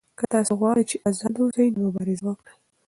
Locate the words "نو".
1.73-1.79